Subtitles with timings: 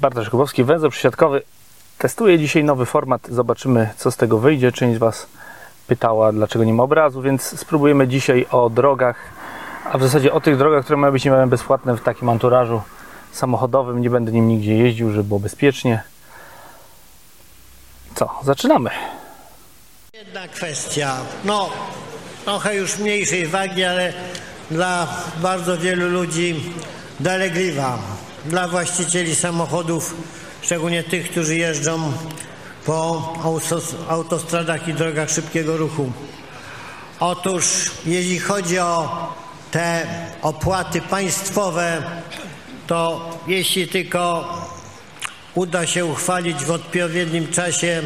[0.00, 1.42] Bartosz Kubowski, węzeł przysiadkowy.
[1.98, 3.28] Testuję dzisiaj nowy format.
[3.30, 4.72] Zobaczymy, co z tego wyjdzie.
[4.72, 5.26] Część z Was
[5.86, 9.16] pytała, dlaczego nie ma obrazu, więc spróbujemy dzisiaj o drogach,
[9.92, 12.82] a w zasadzie o tych drogach, które mają być niebawem bezpłatne w takim anturażu
[13.32, 14.00] samochodowym.
[14.00, 16.02] Nie będę nim nigdzie jeździł, żeby było bezpiecznie.
[18.14, 18.40] Co?
[18.44, 18.90] Zaczynamy.
[20.14, 21.70] Jedna kwestia, no
[22.44, 24.12] trochę już mniejszej wagi, ale
[24.70, 25.08] dla
[25.42, 26.72] bardzo wielu ludzi
[27.20, 27.98] dolegliwa.
[28.44, 30.14] Dla właścicieli samochodów,
[30.62, 32.12] szczególnie tych, którzy jeżdżą
[32.86, 36.12] po autos- autostradach i drogach szybkiego ruchu.
[37.20, 37.64] Otóż
[38.06, 39.26] jeśli chodzi o
[39.70, 40.06] te
[40.42, 42.02] opłaty państwowe,
[42.86, 44.48] to jeśli tylko
[45.54, 48.02] uda się uchwalić w odpowiednim czasie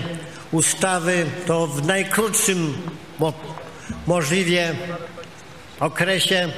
[0.53, 2.75] ustawy, to w najkrótszym
[3.19, 3.33] mo-
[4.07, 4.75] możliwie
[5.81, 6.49] okresie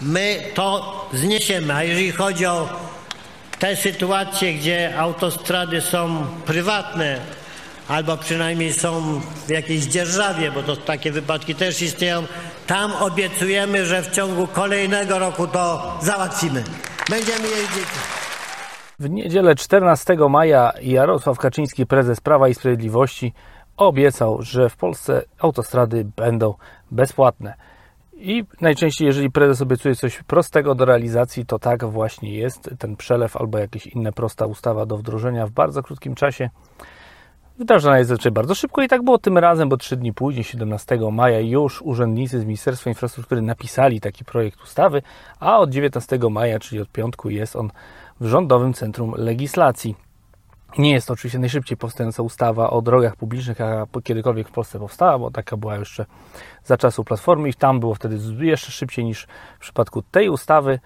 [0.00, 1.74] my to zniesiemy.
[1.74, 2.68] A jeżeli chodzi o
[3.58, 7.18] te sytuacje, gdzie autostrady są prywatne,
[7.88, 12.22] albo przynajmniej są w jakiejś dzierżawie, bo to takie wypadki też istnieją,
[12.66, 16.64] tam obiecujemy, że w ciągu kolejnego roku to załatwimy.
[17.10, 17.88] Będziemy jeździć.
[18.98, 23.32] W niedzielę 14 maja Jarosław Kaczyński, prezes Prawa i Sprawiedliwości,
[23.76, 26.54] obiecał, że w Polsce autostrady będą
[26.90, 27.54] bezpłatne.
[28.20, 32.70] I najczęściej, jeżeli prezes obiecuje coś prostego do realizacji, to tak właśnie jest.
[32.78, 36.50] Ten przelew albo jakaś inna prosta ustawa do wdrożenia w bardzo krótkim czasie.
[37.58, 40.98] Wdrażana jest zazwyczaj bardzo szybko i tak było tym razem, bo trzy dni później, 17
[41.12, 45.02] maja, już urzędnicy z Ministerstwa Infrastruktury napisali taki projekt ustawy,
[45.40, 47.70] a od 19 maja, czyli od piątku, jest on
[48.20, 50.07] w Rządowym Centrum Legislacji.
[50.78, 55.18] Nie jest to oczywiście najszybciej powstająca ustawa o drogach publicznych, jaka kiedykolwiek w Polsce powstała,
[55.18, 56.06] bo taka była jeszcze
[56.64, 60.78] za czasów Platformy i tam było wtedy jeszcze szybciej niż w przypadku tej ustawy,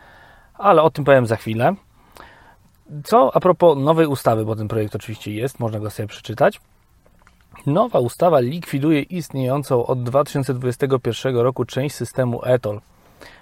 [0.55, 1.74] ale o tym powiem za chwilę.
[3.05, 6.61] Co a propos nowej ustawy, bo ten projekt oczywiście jest, można go sobie przeczytać.
[7.67, 12.80] Nowa ustawa likwiduje istniejącą od 2021 roku część systemu ETOL,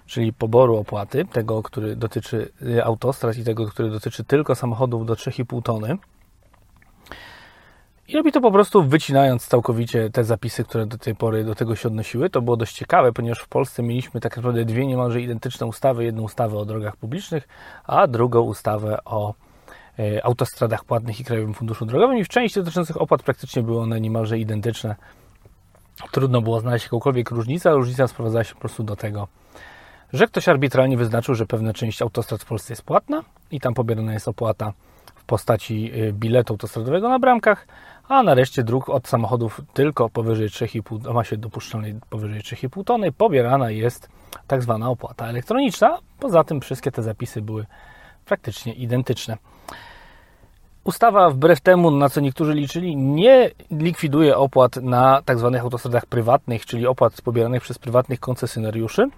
[0.06, 2.52] czyli poboru opłaty, tego, który dotyczy
[2.84, 5.98] autostrad i tego, który dotyczy tylko samochodów do 3,5 tony.
[8.10, 11.76] I robi to po prostu wycinając całkowicie te zapisy, które do tej pory do tego
[11.76, 12.30] się odnosiły.
[12.30, 16.04] To było dość ciekawe, ponieważ w Polsce mieliśmy tak naprawdę dwie niemalże identyczne ustawy.
[16.04, 17.48] Jedną ustawę o drogach publicznych,
[17.84, 19.34] a drugą ustawę o
[19.98, 24.00] e, autostradach płatnych i Krajowym Funduszu Drogowym i w części dotyczących opłat praktycznie były one
[24.00, 24.96] niemalże identyczne.
[26.10, 29.28] Trudno było znaleźć jakąkolwiek różnicę, a różnica sprowadzała się po prostu do tego,
[30.12, 34.12] że ktoś arbitralnie wyznaczył, że pewna część autostrad w Polsce jest płatna i tam pobierana
[34.12, 34.72] jest opłata
[35.30, 37.66] postaci y, biletu autostradowego na bramkach,
[38.08, 44.08] a nareszcie dróg od samochodów tylko powyżej 3,5 masie dopuszczalnej powyżej 3,5 tony pobierana jest
[44.46, 45.98] tak zwana opłata elektroniczna.
[46.20, 47.66] Poza tym wszystkie te zapisy były
[48.24, 49.36] praktycznie identyczne.
[50.84, 56.66] Ustawa, wbrew temu, na co niektórzy liczyli, nie likwiduje opłat na tak zwanych autostradach prywatnych,
[56.66, 59.08] czyli opłat pobieranych przez prywatnych koncesjonariuszy.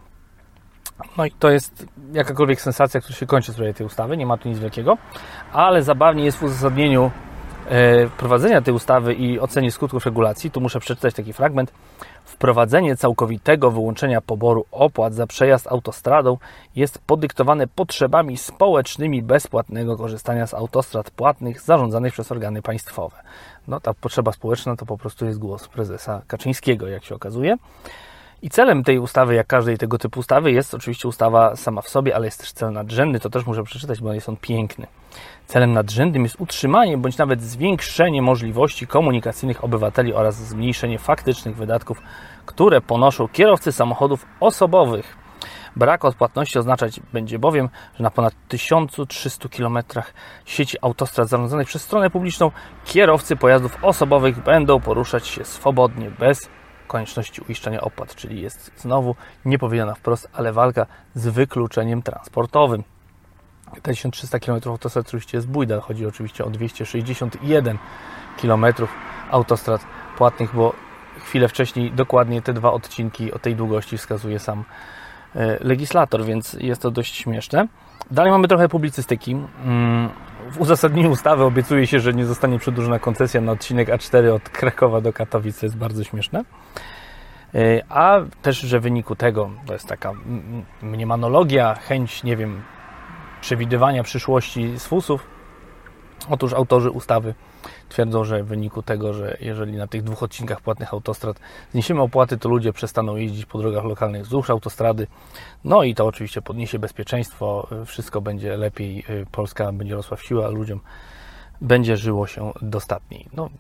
[1.19, 4.37] No i to jest jakakolwiek sensacja, która się kończy w sprawie tej ustawy, nie ma
[4.37, 4.99] tu nic wielkiego,
[5.53, 7.11] ale zabawnie jest w uzasadnieniu
[7.69, 11.73] e, wprowadzenia tej ustawy i ocenie skutków regulacji, tu muszę przeczytać taki fragment.
[12.25, 16.39] Wprowadzenie całkowitego wyłączenia poboru opłat za przejazd autostradą
[16.77, 23.17] jest podyktowane potrzebami społecznymi bezpłatnego korzystania z autostrad płatnych zarządzanych przez organy państwowe.
[23.69, 27.57] No ta potrzeba społeczna to po prostu jest głos prezesa Kaczyńskiego, jak się okazuje.
[28.43, 32.15] I celem tej ustawy, jak każdej tego typu ustawy, jest oczywiście ustawa sama w sobie,
[32.17, 34.87] ale jest też cel nadrzędny, to też muszę przeczytać, bo jest on piękny.
[35.47, 42.03] Celem nadrzędnym jest utrzymanie bądź nawet zwiększenie możliwości komunikacyjnych obywateli oraz zmniejszenie faktycznych wydatków,
[42.47, 45.17] które ponoszą kierowcy samochodów osobowych.
[45.77, 49.79] Brak odpłatności oznaczać będzie bowiem, że na ponad 1300 km
[50.45, 52.51] sieci autostrad zarządzanych przez stronę publiczną
[52.85, 56.49] kierowcy pojazdów osobowych będą poruszać się swobodnie, bez
[56.93, 59.15] konieczności uiszczania opłat, czyli jest znowu
[59.45, 62.83] nie powiedziana wprost, ale walka z wykluczeniem transportowym.
[63.83, 67.79] Te 1300 km autostrad oczywiście jest bójda, chodzi oczywiście o 261
[68.43, 68.65] km
[69.31, 69.87] autostrad
[70.19, 70.73] płatnych, bo
[71.19, 74.65] chwilę wcześniej dokładnie te dwa odcinki o tej długości wskazuje sam
[75.61, 77.67] legislator, więc jest to dość śmieszne.
[78.11, 79.37] Dalej mamy trochę publicystyki.
[80.51, 85.01] W uzasadnieniu ustawy obiecuje się, że nie zostanie przedłużona koncesja na odcinek A4 od Krakowa
[85.01, 86.45] do Katowic, co jest bardzo śmieszne.
[87.89, 90.13] A też, że w wyniku tego, to jest taka
[90.83, 92.63] mniemanologia, chęć, nie wiem,
[93.41, 95.27] przewidywania przyszłości z fusów,
[96.31, 97.35] Otóż autorzy ustawy
[97.89, 101.41] twierdzą, że w wyniku tego, że jeżeli na tych dwóch odcinkach płatnych autostrad
[101.73, 105.07] zniesiemy opłaty, to ludzie przestaną jeździć po drogach lokalnych wzdłuż autostrady.
[105.65, 110.49] No i to oczywiście podniesie bezpieczeństwo, wszystko będzie lepiej, Polska będzie rosła w siłę, a
[110.49, 110.81] ludziom
[111.61, 113.29] będzie żyło się dostatniej.
[113.33, 113.51] No,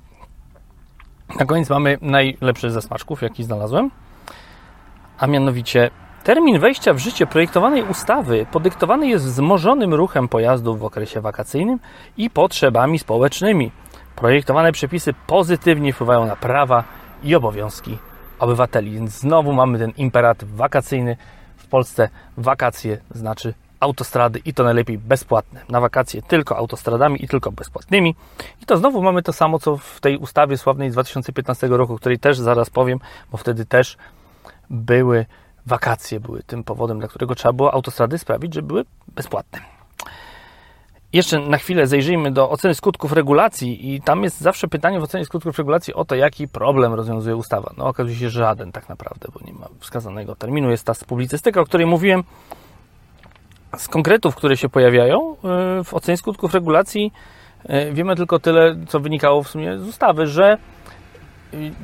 [1.38, 3.90] na koniec mamy najlepszy ze smaczków, jaki znalazłem,
[5.18, 5.90] a mianowicie
[6.24, 11.78] termin wejścia w życie projektowanej ustawy podyktowany jest wzmożonym ruchem pojazdów w okresie wakacyjnym
[12.16, 13.70] i potrzebami społecznymi.
[14.16, 16.84] Projektowane przepisy pozytywnie wpływają na prawa
[17.22, 17.98] i obowiązki
[18.38, 18.90] obywateli.
[18.90, 21.16] Więc znowu mamy ten imperatyw wakacyjny.
[21.56, 25.60] W Polsce wakacje znaczy autostrady i to najlepiej bezpłatne.
[25.68, 28.14] Na wakacje tylko autostradami i tylko bezpłatnymi.
[28.62, 32.18] I to znowu mamy to samo, co w tej ustawie sławnej z 2015 roku, której
[32.18, 32.98] też zaraz powiem,
[33.30, 33.96] bo wtedy też
[34.70, 35.26] były
[35.66, 39.60] wakacje, były tym powodem, dla którego trzeba było autostrady sprawić, że były bezpłatne.
[41.12, 45.24] Jeszcze na chwilę zajrzyjmy do oceny skutków regulacji i tam jest zawsze pytanie w ocenie
[45.24, 47.72] skutków regulacji o to, jaki problem rozwiązuje ustawa.
[47.76, 50.70] No okazuje się, że żaden tak naprawdę, bo nie ma wskazanego terminu.
[50.70, 52.24] Jest ta publicystyka, o której mówiłem.
[53.76, 57.12] Z konkretów, które się pojawiają y, w ocenie skutków regulacji
[57.70, 60.58] y, wiemy tylko tyle, co wynikało w sumie z ustawy, że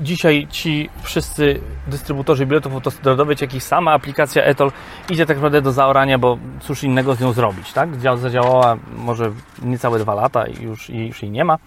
[0.00, 4.72] dzisiaj ci wszyscy dystrybutorzy biletów autostradowych, jak i sama aplikacja ETOL
[5.10, 7.88] idzie tak naprawdę do zaorania, bo cóż innego z nią zrobić, tak?
[8.16, 9.30] Zadziałała może
[9.62, 11.58] niecałe dwa lata i już, i już jej nie ma.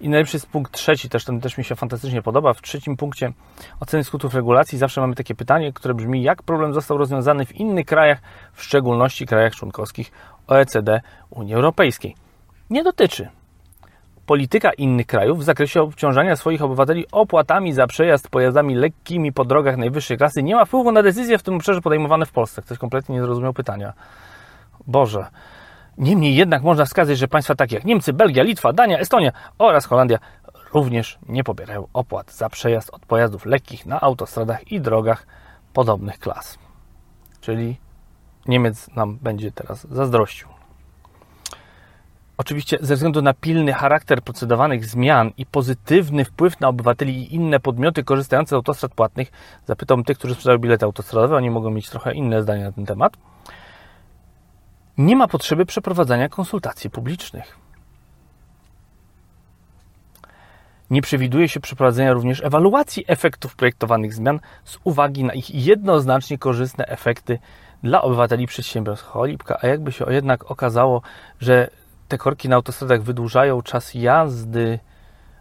[0.00, 2.52] I najlepszy jest punkt trzeci, też ten też mi się fantastycznie podoba.
[2.52, 3.32] W trzecim punkcie
[3.80, 7.86] oceny skutków regulacji zawsze mamy takie pytanie, które brzmi, jak problem został rozwiązany w innych
[7.86, 8.18] krajach,
[8.52, 10.12] w szczególności krajach członkowskich
[10.46, 11.00] OECD
[11.30, 12.14] Unii Europejskiej.
[12.70, 13.28] Nie dotyczy
[14.28, 19.76] polityka innych krajów w zakresie obciążania swoich obywateli opłatami za przejazd pojazdami lekkimi po drogach
[19.76, 22.62] najwyższej klasy nie ma wpływu na decyzje w tym obszarze podejmowane w Polsce.
[22.62, 23.92] Ktoś kompletnie nie zrozumiał pytania.
[24.86, 25.26] Boże.
[25.98, 30.18] Niemniej jednak można wskazać, że państwa takie jak Niemcy, Belgia, Litwa, Dania, Estonia oraz Holandia
[30.74, 35.26] również nie pobierają opłat za przejazd od pojazdów lekkich na autostradach i drogach
[35.72, 36.58] podobnych klas.
[37.40, 37.76] Czyli
[38.48, 40.48] Niemiec nam będzie teraz zazdrościł.
[42.36, 47.60] Oczywiście ze względu na pilny charakter procedowanych zmian i pozytywny wpływ na obywateli i inne
[47.60, 49.32] podmioty korzystające z autostrad płatnych,
[49.66, 53.16] zapytam tych, którzy sprzedają bilety autostradowe, oni mogą mieć trochę inne zdanie na ten temat,
[54.98, 57.58] nie ma potrzeby przeprowadzania konsultacji publicznych.
[60.90, 66.86] Nie przewiduje się przeprowadzenia również ewaluacji efektów projektowanych zmian z uwagi na ich jednoznacznie korzystne
[66.86, 67.38] efekty
[67.82, 69.16] dla obywateli przedsiębiorstw.
[69.60, 71.02] A jakby się jednak okazało,
[71.40, 71.70] że
[72.08, 74.78] te korki na autostradach wydłużają czas jazdy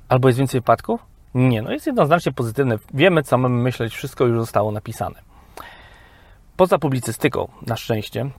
[0.10, 1.06] albo jest więcej wypadków?
[1.34, 2.78] Nie, no jest jednoznacznie pozytywne.
[2.94, 5.22] Wiemy, co mamy myśleć, wszystko już zostało napisane.
[6.58, 8.30] Poza publicystyką, na szczęście,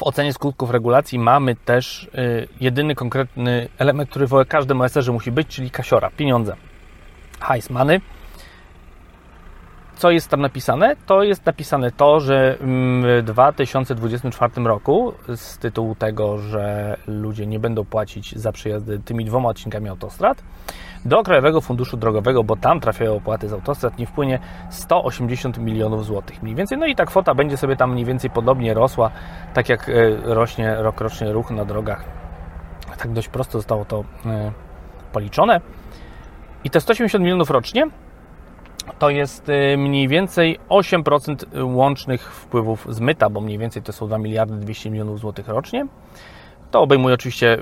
[0.00, 5.32] w ocenie skutków regulacji mamy też y, jedyny konkretny element, który w każdym OSR musi
[5.32, 6.56] być, czyli kasiora, pieniądze.
[7.40, 8.00] Hajs, money
[10.00, 10.96] co jest tam napisane?
[11.06, 17.84] To jest napisane to, że w 2024 roku z tytułu tego, że ludzie nie będą
[17.84, 20.42] płacić za przejazdy tymi dwoma odcinkami autostrad,
[21.04, 24.38] do Krajowego Funduszu Drogowego, bo tam trafiają opłaty z autostrad, nie wpłynie
[24.70, 26.78] 180 milionów złotych mniej więcej.
[26.78, 29.10] No i ta kwota będzie sobie tam mniej więcej podobnie rosła,
[29.54, 29.92] tak jak e,
[30.34, 32.04] rośnie rokrocznie ruch na drogach.
[32.98, 34.52] Tak dość prosto zostało to e,
[35.12, 35.60] policzone.
[36.64, 37.86] I te 180 milionów rocznie
[38.98, 44.06] to jest y, mniej więcej 8% łącznych wpływów z myta, bo mniej więcej to są
[44.06, 45.86] 2 miliardy 200 milionów złotych rocznie.
[46.70, 47.58] To obejmuje oczywiście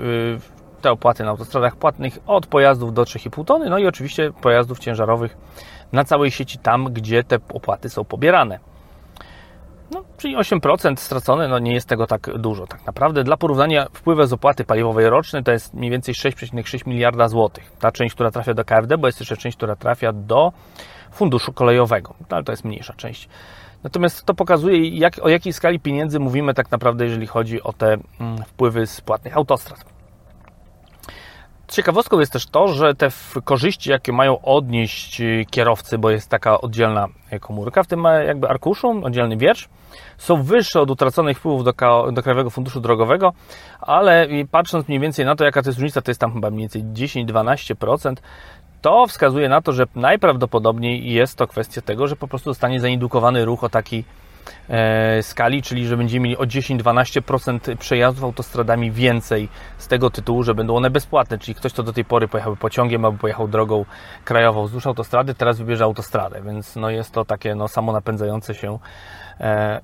[0.79, 5.37] te opłaty na autostradach płatnych od pojazdów do 3,5 tony, no i oczywiście pojazdów ciężarowych
[5.91, 8.59] na całej sieci tam, gdzie te opłaty są pobierane.
[9.91, 12.67] No, czyli 8% stracone, no nie jest tego tak dużo.
[12.67, 17.27] Tak naprawdę dla porównania wpływy z opłaty paliwowej rocznej to jest mniej więcej 6,6 miliarda
[17.27, 17.71] złotych.
[17.79, 20.51] Ta część, która trafia do KFD, bo jest jeszcze część, która trafia do
[21.11, 23.29] funduszu kolejowego, no, ale to jest mniejsza część.
[23.83, 27.97] Natomiast to pokazuje, jak, o jakiej skali pieniędzy mówimy tak naprawdę, jeżeli chodzi o te
[28.19, 29.98] mm, wpływy z płatnych autostrad.
[31.69, 33.09] Ciekawostką jest też to, że te
[33.43, 37.07] korzyści, jakie mają odnieść y, kierowcy, bo jest taka oddzielna
[37.41, 39.69] komórka w tym e, jakby arkuszu, oddzielny wiersz,
[40.17, 41.73] są wyższe od utraconych wpływów do,
[42.11, 43.33] do Krajowego Funduszu Drogowego,
[43.81, 46.59] ale patrząc mniej więcej na to, jaka to jest różnica, to jest tam chyba mniej
[46.61, 48.15] więcej 10-12%,
[48.81, 53.45] to wskazuje na to, że najprawdopodobniej jest to kwestia tego, że po prostu zostanie zaindukowany
[53.45, 54.28] ruch o takiej e,
[55.21, 60.75] skali, czyli że będziemy mieli o 10-12% przejazdów autostradami więcej z tego tytułu, że będą
[60.75, 63.85] one bezpłatne, czyli ktoś, kto do tej pory pojechał pociągiem albo pojechał drogą
[64.25, 68.79] krajową wzdłuż autostrady, teraz wybierze autostradę, więc no jest to takie no, samonapędzające się
[69.39, 69.81] e,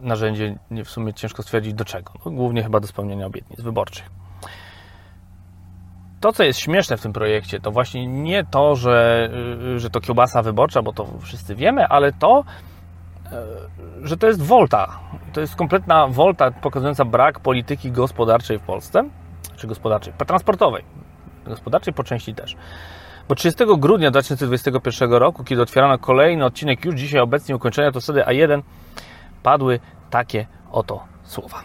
[0.00, 2.12] narzędzie, w sumie ciężko stwierdzić do czego.
[2.24, 4.10] No, głównie chyba do spełnienia obietnic wyborczych.
[6.20, 9.28] to, co jest śmieszne w tym projekcie, to właśnie nie to, że,
[9.74, 12.44] y, że to kiełbasa wyborcza, bo to wszyscy wiemy, ale to,
[14.02, 15.00] że to jest wolta.
[15.32, 19.04] To jest kompletna wolta pokazująca brak polityki gospodarczej w Polsce,
[19.56, 20.84] czy gospodarczej, transportowej.
[21.46, 22.56] Gospodarczej po części też.
[23.28, 28.62] Bo 30 grudnia 2021 roku, kiedy otwierano kolejny odcinek już dzisiaj obecnie ukończenia autostrady A1,
[29.42, 29.80] padły
[30.10, 31.64] takie oto słowa.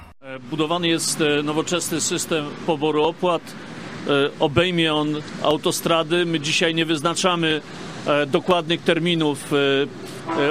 [0.49, 3.41] Budowany jest e, nowoczesny system poboru opłat.
[4.07, 5.07] E, obejmie on
[5.43, 6.25] autostrady.
[6.25, 7.61] My dzisiaj nie wyznaczamy
[8.07, 9.51] e, dokładnych terminów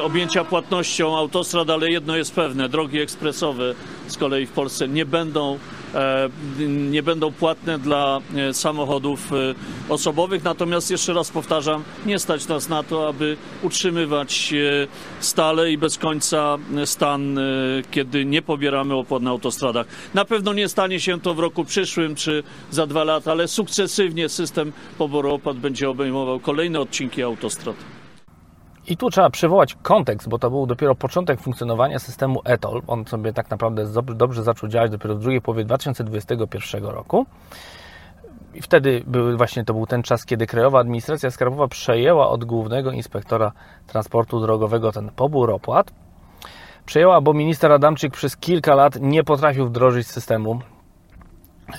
[0.02, 3.74] objęcia płatnością autostrad, ale jedno jest pewne: drogi ekspresowe
[4.08, 5.58] z kolei w Polsce nie będą
[5.94, 6.28] E,
[6.68, 9.54] nie będą płatne dla e, samochodów e,
[9.88, 10.44] osobowych.
[10.44, 14.54] Natomiast jeszcze raz powtarzam, nie stać nas na to, aby utrzymywać
[15.20, 17.40] stale i bez końca stan,
[17.90, 19.86] kiedy nie pobieramy opłat na autostradach.
[20.14, 24.28] Na pewno nie stanie się to w roku przyszłym czy za dwa lata, ale sukcesywnie
[24.28, 28.01] system poboru opłat będzie obejmował kolejne odcinki autostrad.
[28.86, 32.82] I tu trzeba przywołać kontekst, bo to był dopiero początek funkcjonowania systemu ETOL.
[32.86, 37.26] On sobie tak naprawdę dobrze zaczął działać dopiero w drugiej połowie 2021 roku.
[38.54, 42.90] I wtedy był właśnie to był ten czas, kiedy Krajowa Administracja Skarbowa przejęła od głównego
[42.90, 43.52] inspektora
[43.86, 45.92] transportu drogowego ten pobór opłat.
[46.86, 50.60] Przejęła, bo minister Adamczyk przez kilka lat nie potrafił wdrożyć systemu,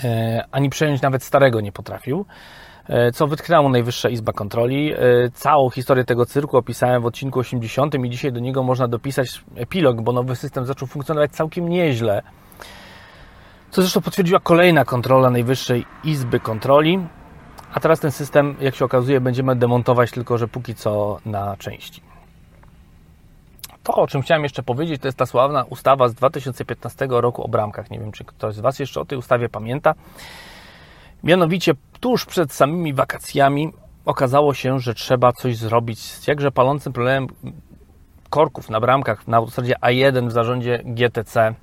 [0.04, 2.26] e, ani przejąć nawet starego nie potrafił.
[2.88, 4.94] E, co wytknęła Najwyższa Izba Kontroli.
[4.94, 4.98] E,
[5.34, 10.02] całą historię tego cyrku opisałem w odcinku 80 i dzisiaj do niego można dopisać epilog,
[10.02, 12.22] bo nowy system zaczął funkcjonować całkiem nieźle.
[13.72, 17.00] Co zresztą potwierdziła kolejna kontrola Najwyższej Izby Kontroli.
[17.74, 22.02] A teraz ten system, jak się okazuje, będziemy demontować tylko, że póki co na części.
[23.84, 27.48] To, o czym chciałem jeszcze powiedzieć, to jest ta sławna ustawa z 2015 roku o
[27.48, 27.92] bramkach.
[27.92, 29.94] Nie wiem, czy ktoś z Was jeszcze o tej ustawie pamięta.
[31.24, 33.74] Mianowicie tuż przed samymi wakacjami
[34.06, 37.28] okazało się, że trzeba coś zrobić z jakże palącym problemem
[38.30, 41.54] korków na bramkach na autostradzie A1 w zarządzie GTC,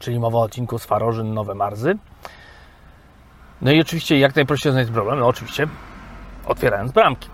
[0.00, 1.98] czyli mowa o odcinku Swarożyn Nowe Marzy.
[3.62, 5.18] No i oczywiście jak najprościej znaleźć problem?
[5.18, 5.68] No oczywiście
[6.46, 7.28] otwierając bramki.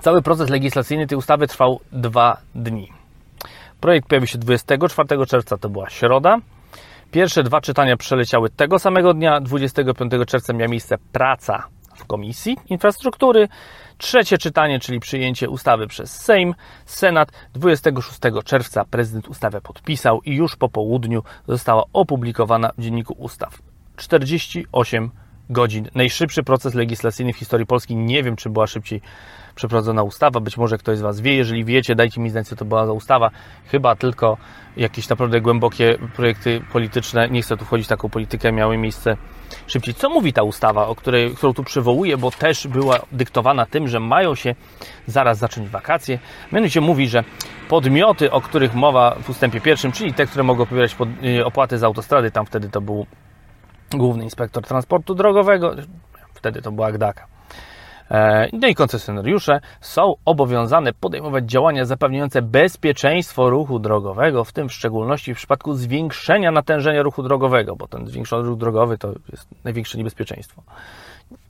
[0.00, 2.92] Cały proces legislacyjny tej ustawy trwał dwa dni.
[3.80, 6.38] Projekt pojawił się 24 czerwca, to była środa.
[7.12, 9.40] Pierwsze dwa czytania przeleciały tego samego dnia.
[9.40, 13.48] 25 czerwca miała miejsce praca w Komisji Infrastruktury.
[13.98, 16.54] Trzecie czytanie, czyli przyjęcie ustawy przez Sejm,
[16.86, 17.32] Senat.
[17.52, 23.58] 26 czerwca prezydent ustawę podpisał i już po południu została opublikowana w Dzienniku Ustaw.
[23.96, 25.10] 48
[25.50, 25.88] godzin.
[25.94, 27.96] Najszybszy proces legislacyjny w historii Polski.
[27.96, 29.00] Nie wiem, czy była szybciej
[29.54, 30.40] przeprowadzona ustawa.
[30.40, 31.36] Być może ktoś z Was wie.
[31.36, 33.30] Jeżeli wiecie, dajcie mi znać, co to była za ustawa.
[33.66, 34.36] Chyba tylko
[34.76, 39.16] jakieś naprawdę głębokie projekty polityczne, nie chcę tu wchodzić w taką politykę, miały miejsce
[39.66, 39.94] szybciej.
[39.94, 44.00] Co mówi ta ustawa, o której, którą tu przywołuję, bo też była dyktowana tym, że
[44.00, 44.54] mają się
[45.06, 46.18] zaraz zacząć wakacje.
[46.52, 47.24] Mianowicie mówi, że
[47.68, 50.96] podmioty, o których mowa w ustępie pierwszym, czyli te, które mogą pobierać
[51.38, 53.06] y, opłaty za autostrady, tam wtedy to był
[53.94, 55.74] Główny Inspektor Transportu Drogowego,
[56.34, 57.26] wtedy to była GDAKA.
[58.10, 64.72] E, no i koncesjonariusze są obowiązane podejmować działania zapewniające bezpieczeństwo ruchu drogowego, w tym w
[64.72, 69.98] szczególności w przypadku zwiększenia natężenia ruchu drogowego, bo ten zwiększony ruch drogowy to jest największe
[69.98, 70.62] niebezpieczeństwo.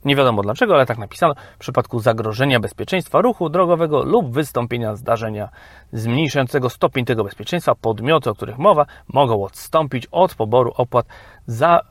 [0.05, 1.33] Nie wiadomo dlaczego, ale tak napisano.
[1.55, 5.49] W przypadku zagrożenia bezpieczeństwa ruchu drogowego lub wystąpienia zdarzenia
[5.93, 11.05] zmniejszającego stopień tego bezpieczeństwa, podmioty, o których mowa, mogą odstąpić od poboru opłat
[11.47, 11.81] za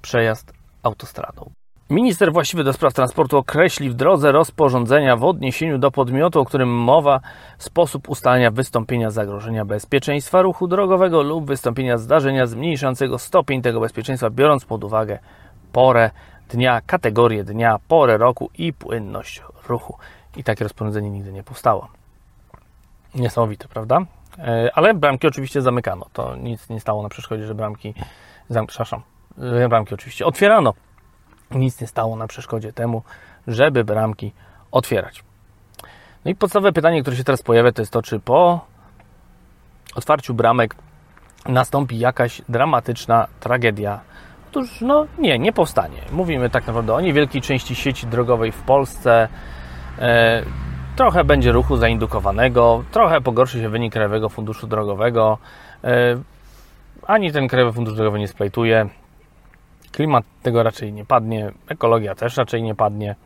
[0.00, 0.52] przejazd
[0.82, 1.50] autostradą.
[1.90, 6.68] Minister właściwy do spraw transportu określi w drodze rozporządzenia w odniesieniu do podmiotu, o którym
[6.68, 7.20] mowa,
[7.58, 14.64] sposób ustalenia wystąpienia zagrożenia bezpieczeństwa ruchu drogowego lub wystąpienia zdarzenia zmniejszającego stopień tego bezpieczeństwa, biorąc
[14.64, 15.18] pod uwagę
[15.72, 16.10] porę
[16.48, 19.96] dnia, kategorię dnia, porę roku i płynność ruchu.
[20.36, 21.88] I takie rozporządzenie nigdy nie powstało.
[23.14, 24.00] Niesamowite, prawda?
[24.38, 26.06] E, ale bramki oczywiście zamykano.
[26.12, 27.94] To nic nie stało na przeszkodzie, że bramki,
[28.48, 29.02] zam, przepraszam,
[29.68, 30.74] bramki oczywiście otwierano
[31.50, 33.02] nic nie stało na przeszkodzie temu,
[33.46, 34.32] żeby bramki
[34.70, 35.24] otwierać.
[36.24, 38.60] No i podstawowe pytanie, które się teraz pojawia, to jest to, czy po
[39.94, 40.74] otwarciu bramek
[41.46, 44.00] nastąpi jakaś dramatyczna tragedia.
[44.50, 46.02] Otóż, no nie, nie powstanie.
[46.12, 49.28] Mówimy tak naprawdę o niewielkiej części sieci drogowej w Polsce.
[49.98, 50.42] E,
[50.96, 55.38] trochę będzie ruchu zaindukowanego, trochę pogorszy się wynik Krajowego Funduszu Drogowego.
[55.84, 56.16] E,
[57.06, 58.88] ani ten Krajowy Fundusz Drogowy nie splajtuje,
[59.92, 63.16] Klimat tego raczej nie padnie, ekologia też raczej nie padnie.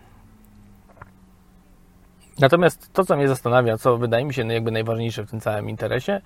[2.38, 6.20] Natomiast to, co mnie zastanawia, co wydaje mi się jakby najważniejsze w tym całym interesie,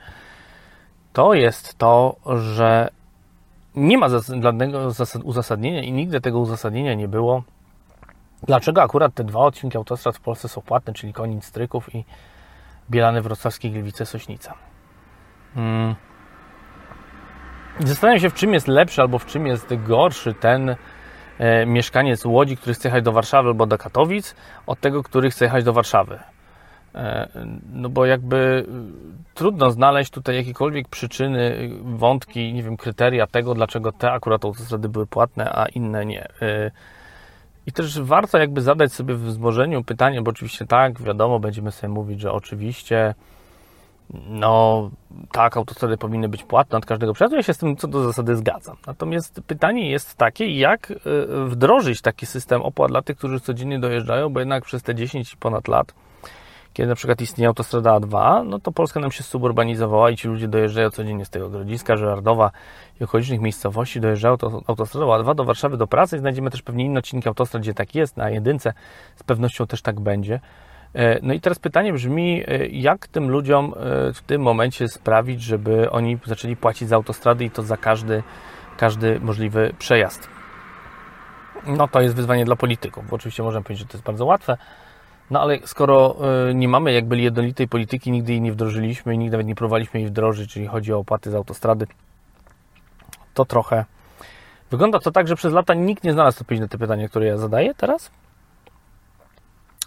[1.13, 2.89] to jest to, że
[3.75, 4.09] nie ma
[4.43, 4.89] żadnego
[5.25, 7.43] uzasadnienia i nigdy tego uzasadnienia nie było,
[8.43, 12.05] Dlaczego akurat te dwa odcinki autostrad w Polsce są płatne, czyli Konin Stryków i
[12.91, 14.55] Bielany Wrocławskie Gliwice Sośnica?
[15.55, 15.95] Hmm.
[17.85, 20.77] Zastanawiam się, w czym jest lepszy albo w czym jest gorszy ten
[21.39, 24.35] e, mieszkaniec Łodzi, który chce jechać do Warszawy albo do Katowic,
[24.67, 26.19] od tego, który chce jechać do Warszawy.
[26.95, 27.29] E,
[27.73, 33.93] no bo jakby e, trudno znaleźć tutaj jakiekolwiek przyczyny, wątki, nie wiem, kryteria tego, dlaczego
[33.93, 36.25] te akurat autostrady były płatne, a inne nie.
[36.43, 36.71] E,
[37.67, 41.93] I też warto jakby zadać sobie w wzmożeniu pytanie, bo oczywiście tak, wiadomo, będziemy sobie
[41.93, 43.15] mówić, że oczywiście
[44.29, 44.91] no
[45.33, 47.37] tak, autostrady powinny być płatne od każdego przejazdu.
[47.37, 48.77] Ja się z tym co do zasady zgadzam.
[48.87, 50.93] Natomiast pytanie jest takie, jak
[51.47, 55.69] wdrożyć taki system opłat dla tych, którzy codziennie dojeżdżają, bo jednak przez te 10 ponad
[55.69, 55.95] lat
[56.73, 60.49] kiedy na przykład istnieje autostrada A2, no to Polska nam się suburbanizowała i ci ludzie
[60.49, 62.51] dojeżdżają codziennie z tego Grodziska, Żerardowa
[63.01, 66.85] i okolicznych miejscowości, dojeżdżają to autostradą A2 do Warszawy, do pracy i znajdziemy też pewnie
[66.85, 68.73] inne odcinki autostrad, gdzie tak jest, na jedynce
[69.17, 70.41] z pewnością też tak będzie.
[70.95, 75.43] E, no i teraz pytanie brzmi, e, jak tym ludziom e, w tym momencie sprawić,
[75.43, 78.23] żeby oni zaczęli płacić za autostrady i to za każdy,
[78.77, 80.29] każdy możliwy przejazd.
[81.67, 84.57] No to jest wyzwanie dla polityków, bo oczywiście możemy powiedzieć, że to jest bardzo łatwe,
[85.31, 86.17] no ale skoro
[86.55, 90.09] nie mamy jakby jednolitej polityki, nigdy jej nie wdrożyliśmy i nigdy nawet nie próbowaliśmy jej
[90.09, 91.87] wdrożyć, czyli chodzi o opłaty za autostrady,
[93.35, 93.85] to trochę
[94.71, 97.37] wygląda to tak, że przez lata nikt nie znalazł odpowiedzi na te pytania, które ja
[97.37, 98.11] zadaję teraz.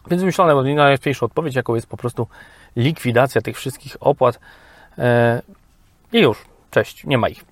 [0.08, 2.28] Więc myślałem, bo najłatwiejsza odpowiedź, jaką jest po prostu
[2.76, 4.40] likwidacja tych wszystkich opłat.
[4.98, 5.42] E,
[6.14, 6.38] I już,
[6.72, 7.52] cześć, nie ma ich.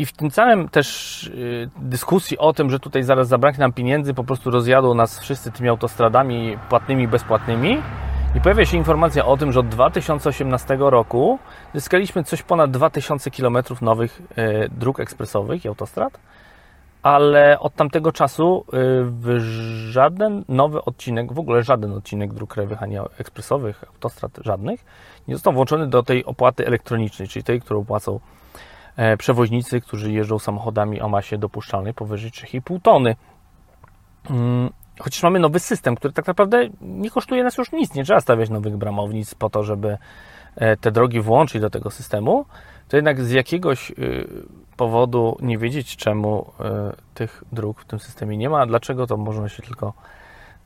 [0.00, 4.14] I w tym całym też y, dyskusji o tym, że tutaj zaraz zabraknie nam pieniędzy,
[4.14, 7.82] po prostu rozjadą nas wszyscy tymi autostradami płatnymi, bezpłatnymi.
[8.34, 11.38] I pojawia się informacja o tym, że od 2018 roku
[11.74, 16.18] zyskaliśmy coś ponad 2000 km nowych y, dróg ekspresowych i autostrad,
[17.02, 18.64] ale od tamtego czasu
[19.28, 19.40] y,
[19.90, 24.84] żaden nowy odcinek, w ogóle żaden odcinek dróg krajowych, a nie ekspresowych, autostrad żadnych,
[25.28, 28.20] nie został włączony do tej opłaty elektronicznej, czyli tej, którą płacą
[29.00, 33.16] E, przewoźnicy, którzy jeżdżą samochodami o masie dopuszczalnej powyżej 3,5 tony.
[34.30, 38.20] Mm, chociaż mamy nowy system, który tak naprawdę nie kosztuje nas już nic, nie trzeba
[38.20, 39.98] stawiać nowych bramownic po to, żeby
[40.56, 42.44] e, te drogi włączyć do tego systemu,
[42.90, 44.26] to jednak z jakiegoś y,
[44.76, 49.16] powodu nie wiedzieć, czemu e, tych dróg w tym systemie nie ma, a dlaczego, to
[49.16, 49.92] można się tylko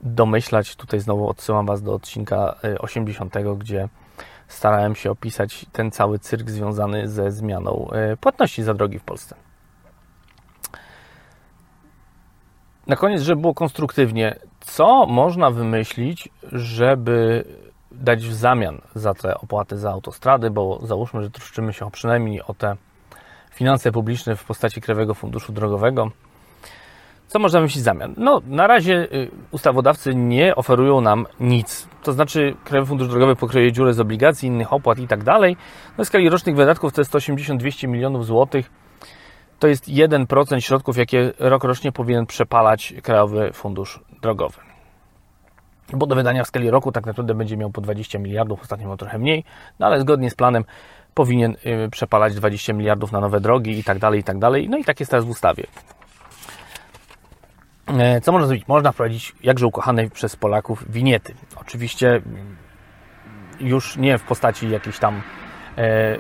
[0.00, 0.76] domyślać.
[0.76, 3.88] Tutaj znowu odsyłam Was do odcinka 80, gdzie
[4.48, 9.36] starałem się opisać ten cały cyrk związany ze zmianą płatności za drogi w Polsce.
[12.86, 17.44] Na koniec, żeby było konstruktywnie, co można wymyślić, żeby
[17.94, 22.54] dać w zamian za te opłaty za autostrady, bo załóżmy, że troszczymy się przynajmniej o
[22.54, 22.76] te
[23.50, 26.10] finanse publiczne w postaci Krajowego Funduszu Drogowego,
[27.34, 28.14] co można wymyślić w zamian?
[28.16, 31.88] No, na razie y, ustawodawcy nie oferują nam nic.
[32.02, 35.56] To znaczy, Krajowy Fundusz Drogowy pokryje dziurę z obligacji, innych opłat i tak dalej.
[35.98, 38.70] No, w skali rocznych wydatków to jest 180-200 milionów złotych.
[39.58, 44.73] To jest 1% środków, jakie rok rocznie powinien przepalać Krajowy Fundusz Drogowy.
[45.92, 48.96] Bo do wydania w skali roku tak naprawdę będzie miał po 20 miliardów, ostatnio miał
[48.96, 49.44] trochę mniej,
[49.78, 50.64] no ale zgodnie z planem
[51.14, 54.68] powinien y, przepalać 20 miliardów na nowe drogi i tak dalej, i tak dalej.
[54.68, 55.64] No i tak jest teraz w ustawie.
[57.86, 58.68] E, co można zrobić?
[58.68, 61.34] Można wprowadzić jakże ukochane przez Polaków winiety.
[61.56, 62.56] Oczywiście mm,
[63.60, 65.22] już nie w postaci jakichś tam
[65.78, 66.16] e,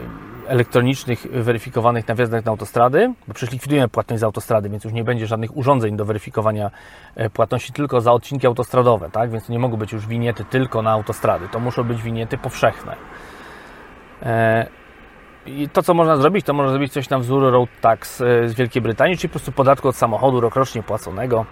[0.46, 5.26] elektronicznych, weryfikowanych nawiasach na autostrady, bo przecież likwidujemy płatność za autostrady, więc już nie będzie
[5.26, 6.70] żadnych urządzeń do weryfikowania
[7.16, 9.30] e, płatności tylko za odcinki autostradowe, tak?
[9.30, 12.96] Więc nie mogą być już winiety tylko na autostrady, to muszą być winiety powszechne.
[15.46, 18.54] I to, co można zrobić, to można zrobić coś na wzór road tax e, z
[18.54, 21.46] Wielkiej Brytanii, czyli po prostu podatku od samochodu rokrocznie płaconego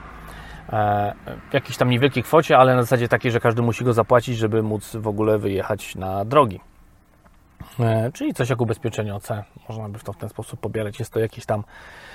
[0.73, 1.15] e,
[1.51, 4.63] w jakiejś tam niewielkiej kwocie, ale na zasadzie takiej, że każdy musi go zapłacić, żeby
[4.63, 6.61] móc w ogóle wyjechać na drogi.
[7.81, 9.29] E, czyli coś jak ubezpieczenie OC.
[9.69, 10.99] Można by to w ten sposób pobierać.
[10.99, 11.65] Jest to jakieś tam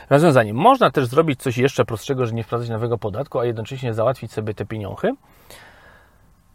[0.10, 0.54] rozwiązanie.
[0.54, 4.54] Można też zrobić coś jeszcze prostszego, że nie wprowadzać nowego podatku, a jednocześnie załatwić sobie
[4.54, 5.12] te pieniądze.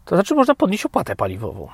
[0.05, 1.67] To znaczy można podnieść opłatę paliwową.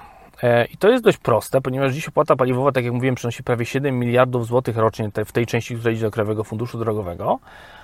[0.43, 3.65] E, I to jest dość proste, ponieważ dziś opłata paliwowa, tak jak mówiłem, przynosi prawie
[3.65, 7.39] 7 miliardów złotych rocznie w tej części, która idzie do Krajowego Funduszu Drogowego.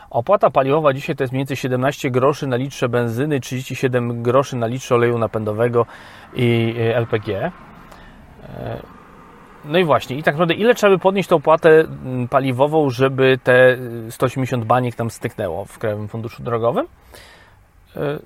[0.10, 4.67] Opłata paliwowa dzisiaj to jest mniej więcej 17 groszy na litrze benzyny, 37 groszy na
[4.67, 5.86] litrze oleju napędowego
[6.34, 7.52] i LPG.
[9.67, 13.39] No i właśnie, i tak naprawdę ile trzeba by podnieść tą opłatę mm, paliwową, żeby
[13.43, 13.78] te
[14.10, 16.86] 180 baniek tam styknęło w Krajowym Funduszu Drogowym?
[17.95, 18.19] E,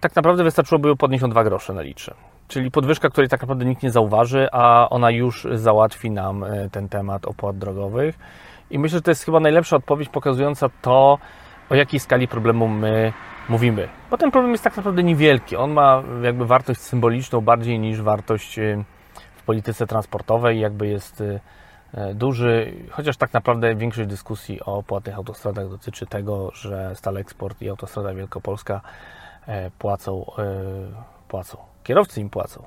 [0.00, 2.14] tak naprawdę wystarczyłoby podnieść o 2 grosze na litrze.
[2.48, 6.88] Czyli podwyżka, której tak naprawdę nikt nie zauważy, a ona już załatwi nam e, ten
[6.88, 8.18] temat opłat drogowych.
[8.70, 11.18] I myślę, że to jest chyba najlepsza odpowiedź pokazująca to,
[11.70, 13.12] o jakiej skali problemu my
[13.48, 13.88] mówimy.
[14.10, 15.56] Bo ten problem jest tak naprawdę niewielki.
[15.56, 18.84] On ma jakby wartość symboliczną bardziej niż wartość y,
[19.46, 21.40] polityce transportowej, jakby jest y,
[21.94, 27.62] y, duży, chociaż tak naprawdę większość dyskusji o płatnych autostradach dotyczy tego, że Stal Export
[27.62, 28.80] i Autostrada Wielkopolska
[29.78, 30.30] płacą,
[31.28, 31.58] płacą.
[31.82, 32.64] Kierowcy im płacą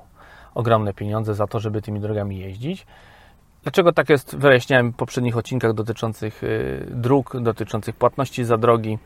[0.54, 2.86] ogromne pieniądze za to, żeby tymi drogami jeździć.
[3.62, 6.42] Dlaczego tak jest, wyjaśniałem w poprzednich odcinkach dotyczących
[6.90, 8.98] dróg, dotyczących płatności za drogi.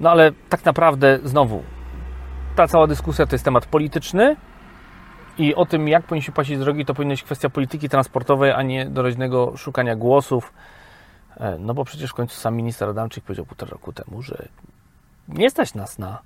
[0.00, 1.62] No ale tak naprawdę znowu
[2.56, 4.36] ta cała dyskusja to jest temat polityczny
[5.38, 8.86] i o tym, jak powinniśmy płacić drogi, to powinna być kwestia polityki transportowej, a nie
[8.86, 10.52] doraźnego szukania głosów.
[11.36, 14.48] E, no bo przecież w końcu sam minister Adamczyk powiedział półtora roku temu, że
[15.28, 16.18] nie stać nas na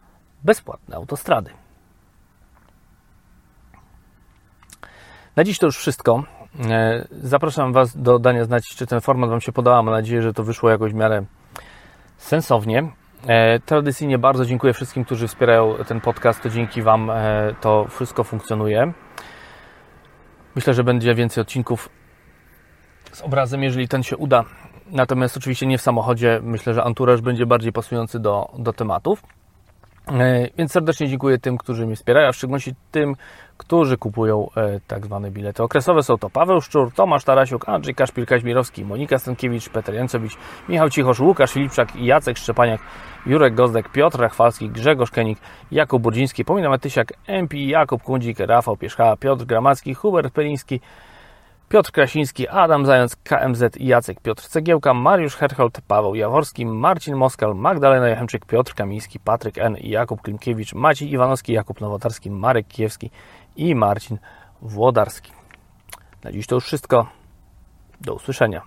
[0.44, 1.51] bezpłatne autostrady.
[5.37, 6.25] Na dziś to już wszystko.
[6.71, 9.83] E, zapraszam Was do dania znać, czy ten format Wam się podoba.
[9.83, 11.25] Mam nadzieję, że to wyszło jakoś w miarę
[12.18, 12.90] sensownie.
[13.26, 16.42] E, tradycyjnie bardzo dziękuję wszystkim, którzy wspierają ten podcast.
[16.42, 18.92] To dzięki Wam e, to wszystko funkcjonuje.
[20.54, 21.88] Myślę, że będzie więcej odcinków
[23.12, 24.44] z obrazem, jeżeli ten się uda.
[24.90, 26.40] Natomiast oczywiście nie w samochodzie.
[26.42, 29.22] Myślę, że anturaż będzie bardziej pasujący do, do tematów.
[30.12, 33.14] E, więc serdecznie dziękuję tym, którzy mnie wspierają, a w szczególności tym,
[33.57, 36.03] którzy kupują e, tak zwane bilety okresowe.
[36.03, 40.37] Są to Paweł Szczur, Tomasz Tarasiuk, Andrzej Kaszpil Kaźmirowski, Monika Stankiewicz, Peter Jancowicz,
[40.68, 42.81] Michał Cichosz, Łukasz Filipczak, Jacek Szczepaniak,
[43.27, 45.38] Jurek Gozdek, Piotr Rachwalski, Grzegorz Kenik,
[45.71, 50.81] Jakub Burdziński, Pomina Matysiak, MP, Jakub Kundzik, Rafał Pierzcha, Piotr Gramacki, Hubert Peliński,
[51.68, 58.09] Piotr Krasiński, Adam Zając, KMZ Jacek Piotr Cegiełka, Mariusz Herchold, Paweł Jaworski, Marcin Moskal, Magdalena
[58.09, 59.76] Jachemczyk, Piotr Kamiński, Patryk N.
[59.81, 63.11] Jakub Klimkiewicz, Maciej Iwanowski, Jakub Nowotarski, Marek Kiewski
[63.57, 64.18] i Marcin
[64.62, 65.33] Włodarski.
[66.24, 67.07] Na dziś to już wszystko.
[68.00, 68.62] Do usłyszenia.